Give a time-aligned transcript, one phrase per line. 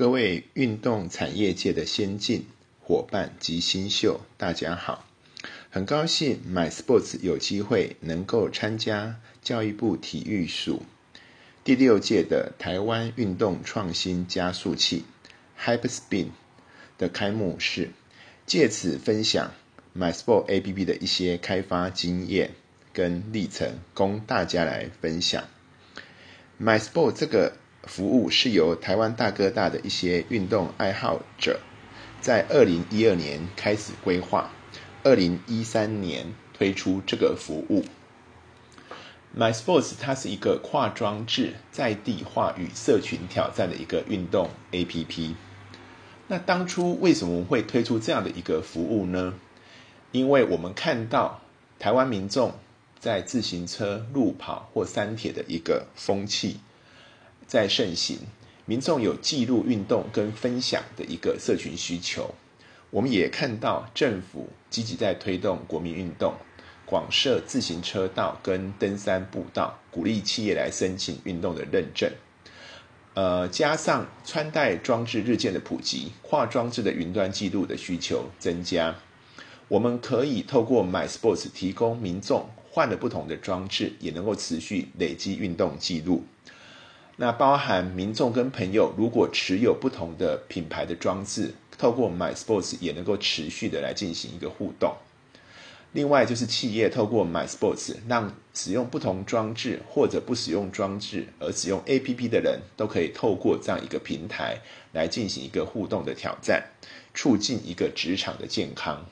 [0.00, 2.46] 各位运动产业界的先进
[2.80, 5.04] 伙伴及新秀，大家好！
[5.68, 10.86] 很高兴 MySports 有机会能够参加教育部体育署
[11.62, 15.04] 第六届的台湾运动创新加速器
[15.62, 16.28] HyperSpin
[16.96, 17.90] 的开幕式，
[18.46, 19.52] 借此分享
[19.94, 22.52] MySport APP 的一些开发经验
[22.94, 25.44] 跟历程，供大家来分享。
[26.58, 27.52] MySport 这个
[27.84, 31.60] 服务是由台湾大哥大的一些运动爱好者，
[32.20, 34.50] 在二零一二年开始规划，
[35.02, 37.84] 二零一三年推出这个服务。
[39.36, 45.34] MySports 它是一个跨装置在地化与社群挑战的一个运动 APP。
[46.26, 49.34] 那当初为什么会推出这样的一个服务呢？
[50.12, 51.40] 因为我们看到
[51.78, 52.54] 台湾民众
[52.98, 56.60] 在自行车、路跑或山铁的一个风气。
[57.50, 58.16] 在盛行，
[58.64, 62.32] 民众有记录运动跟分享的一个社群需求。
[62.90, 66.32] 我们也看到政府积极在推动国民运动，
[66.86, 72.08] 广设自行车道跟登山步道，鼓励企业来申请运动的认证。
[73.14, 78.94] 呃，加上穿戴装置日渐的普及，跨装置的云端记录的需求增加，
[79.66, 86.22] 我们可以透过 MySports 提供民众换了不同的装置，也能够持续累积运动记录。
[87.22, 94.96] 那包含民众跟朋友，如果持有不同的品牌的装置，透过 MySports 也能够持续的来进行一个互动。
[95.92, 104.62] 另外就是企业透过 MySports，让使用不同装置或者不使用装置而使用 APP 的人都可以透过这样一个平台
[104.94, 106.70] 来进行一个互动的挑战，
[107.12, 109.04] 促进一个职场的健康。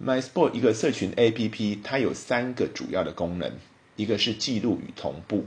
[0.00, 3.54] MySport 一个社群 APP，它有三个主要的功能，
[3.96, 5.46] 一个是记录与同步。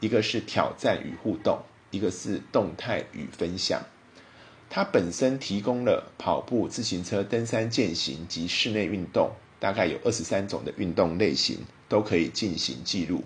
[0.00, 1.60] 一个是挑战与互动，
[1.90, 3.82] 一个是动态与分享。
[4.70, 11.58] 它本身提供了跑步、自行车、登山、健行及室内运动，大概有二十三种的运动类型
[11.88, 13.24] 都可以进行记录。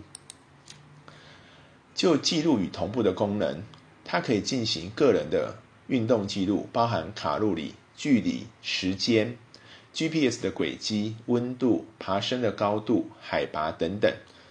[1.95, 3.63] 就记录与同步的功能，
[4.05, 9.37] 它可以进行个人的运动记录，包含卡路里、距离、时间、
[9.93, 14.11] GPS 的轨迹、温度、爬升的高度、海拔等等，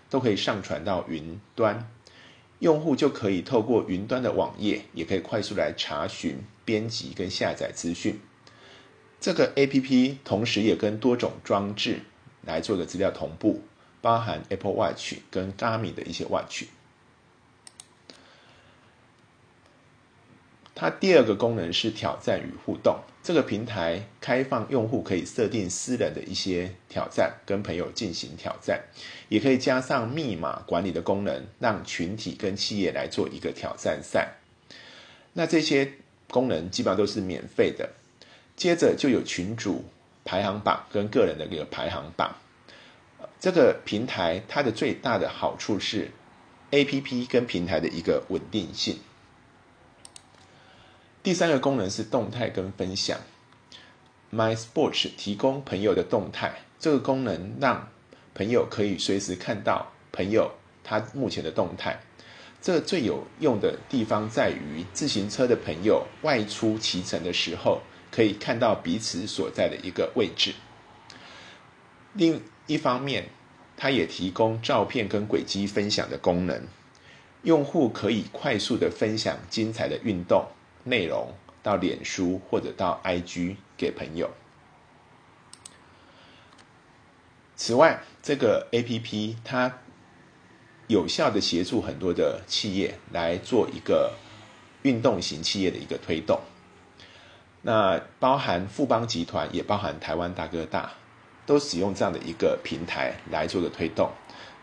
[0.10, 1.90] 都可以上传到云端。
[2.62, 8.20] 用户就可以透过云端的网页，也可以快速来查询、编辑跟下载资讯。
[9.20, 12.02] 这个 A P P 同时也跟多种装置
[12.46, 13.64] 来做个资料同步，
[14.00, 16.66] 包含 Apple Watch 跟 Garmin 的一些 Watch。
[20.82, 23.02] 它第二个功能是挑战与互动。
[23.22, 28.82] 这个平台开放用户可以设定私人的一些挑战，跟朋友进行挑战，
[29.30, 34.38] 也可以加上密码管理的功能，让群体跟企业来做一个挑战赛。
[35.34, 35.94] 那这些
[36.32, 37.92] 功能基本上都是免费的。
[38.56, 39.86] 接着就有群主
[40.26, 42.36] 排行榜跟个人的一个排行榜。
[43.40, 46.10] 这个平台它的最大的好处是
[46.72, 48.98] A P P 跟平台的一个稳定性。
[51.24, 53.20] 第三个功能是动态跟分享
[54.34, 57.90] ，MySports 提供朋友的动态，这个功能让
[58.34, 60.52] 朋友可以随时看到朋友
[60.84, 62.00] 他目前的动态。
[62.60, 67.82] 这最有用的地方在于，自行车的朋友外出骑乘的时候，
[68.12, 70.56] 可以看到彼此所在的一个位置。
[72.14, 73.30] 另一方面，
[73.78, 76.64] 它也提供照片跟轨迹分享的功能，
[77.44, 80.48] 用户可以快速的分享精彩的运动。
[80.84, 81.34] 内容
[81.64, 84.30] 到脸书或者到 IG 给朋友。
[87.56, 89.78] 此外，这个 APP 它
[90.88, 94.14] 有效的协助很多的企业来做一个
[94.82, 96.42] 运动型企业的一个推动。
[97.62, 100.94] 那包含富邦集团，也包含台湾大哥大，
[101.46, 104.12] 都使用这样的一个平台来做的推动。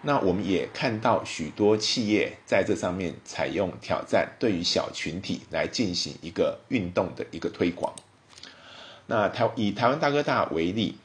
[0.01, 7.93] 那我们也看到许多企业在这上面采用挑战，对于小群体来进行一个运动的一个推广。
[9.07, 10.97] 那台以台湾大哥大为例，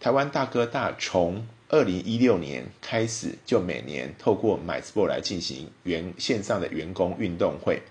[0.00, 7.82] 台湾大哥大从二零一六年开始，就每年透过 MySport 来进行员线上的员工运动会，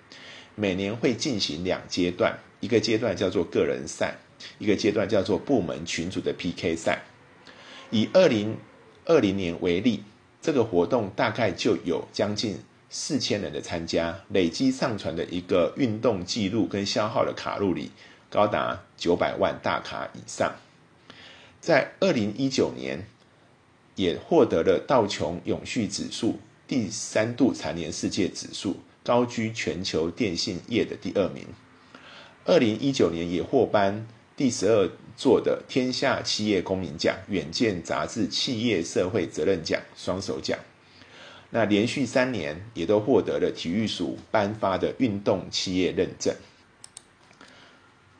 [0.55, 4.15] 每年会进行两阶段，一个阶段叫做个人赛，
[4.57, 7.03] 一个阶段叫做部门群组的 PK 赛。
[7.91, 8.57] 以二零
[9.05, 10.03] 二零年为例。
[10.41, 12.57] 这个活动大概就有将近
[12.89, 17.91] 四千人的参加，累积上传的一个运动记录跟消耗的卡路里
[18.29, 20.55] 高达九百万大卡以上。
[21.59, 23.05] 在二零一九年，
[23.95, 31.45] 也获得了道琼永续指数第三度蝉联世界指数，高居全球电信业的第二名。
[32.45, 34.07] 二零一九年也获颁
[34.39, 40.57] 第十二座的天下企业公民奖、远见杂志企业社会责任奖双手奖。
[41.49, 46.33] 那连续三年也都获得了体育署颁发的运动企业认证。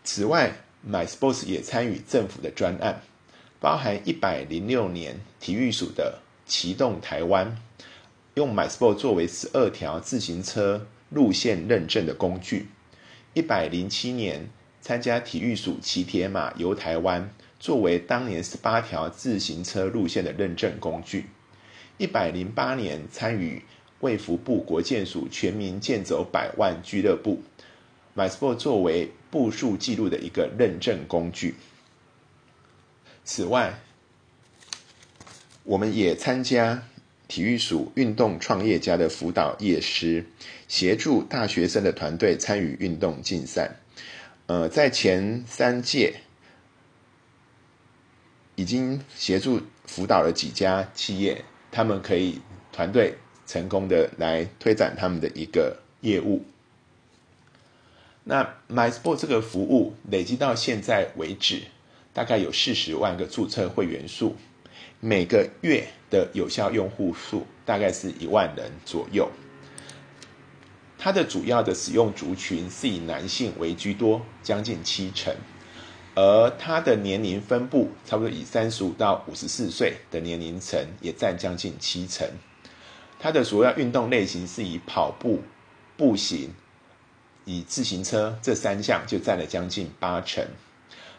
[0.04, 0.52] 此外
[0.86, 3.02] ，MySports 也参与政府的专案，
[3.62, 7.58] 包含一百零六年体育署的启动台湾，
[8.34, 12.66] 用 MySports 作为十二条自行车路线认证的工具；
[13.34, 14.50] 一百零七年
[14.82, 17.30] 参加体育署骑铁马游台湾，
[17.60, 21.26] 作为当年十八条自行车路线的认证工具。
[21.98, 23.62] 一百零八年参与
[24.00, 27.42] 卫福部国建署全民健走百万俱乐部
[28.16, 31.56] ，MySport 作为步数记录的一个认证工具。
[33.26, 33.80] 此外，
[35.64, 36.82] 我们也参加
[37.28, 40.26] 体育署运动创业家的辅导业师，
[40.68, 43.76] 协助大学生的团队参与运动竞赛。
[44.50, 46.22] 呃，在前三届
[48.56, 51.46] 已经协助辅导了几家企业。
[51.70, 52.42] 他们可以
[52.72, 53.14] 团队
[53.46, 56.44] 成功的来推展他们的一个业务。
[58.24, 61.62] 那 MySport 这个服务累积到现在为止，
[62.12, 64.36] 大概有四十万个注册会员数，
[65.00, 69.30] 每个月的有效用户数大概是一万人左右。
[71.02, 75.34] 它的主要的使用族群是以男性为居多，将近七成。
[76.16, 82.28] 而它的年龄分布差不多以三十五到五十四岁的年龄层也占将近七成。
[83.18, 85.42] 它的主要运动类型是以跑步、
[85.96, 86.54] 步行、
[87.46, 90.46] 以自行车这三项就占了将近八成。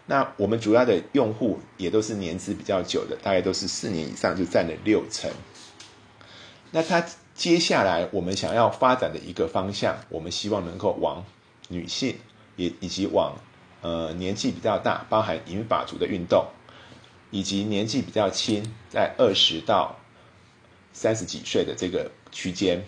[0.04, 5.30] 那我们主要的用户也都是年资比较久的，大概都是四年以上就占了六成。
[6.72, 7.04] 那它
[7.40, 11.24] 接下来我们想要发展的一个方向，我们希望能够往
[11.68, 12.16] 女性
[12.56, 13.34] 也以及往。
[13.80, 16.44] 呃，年纪比较大，包含银发族的运动，
[17.30, 19.96] 以及年纪比较轻，在二十到
[20.92, 22.84] 三十几岁的这个区间，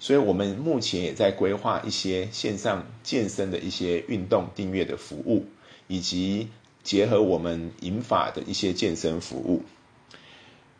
[0.00, 5.46] 所以我们目前也在规划一些线上健身的一些运动订阅的服务，
[5.86, 6.48] 以及
[6.82, 9.62] 结合我们银发的一些健身服务。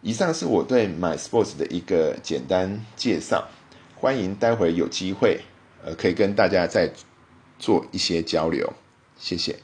[0.02, 3.48] 以上是我对 My Sports 的一个简单介绍，
[3.94, 5.40] 欢迎待会有机会，
[5.84, 6.92] 呃，可以跟大家再
[7.58, 8.72] 做一些交流。
[9.16, 9.56] 谢谢。